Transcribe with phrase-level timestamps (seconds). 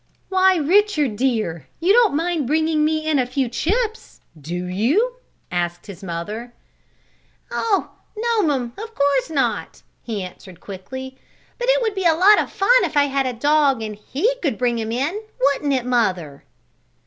[0.29, 1.67] "Why, Richard, dear!
[1.79, 5.17] You don't mind bringing me in a few chips; do you?"
[5.51, 6.55] asked his mother.
[7.51, 11.19] "Oh, no'm, course not!" he answered quickly.
[11.59, 14.33] "But it would be a lot of fun if I had a dog and he
[14.41, 16.45] could bring 'em in; wouldn't it, mother?"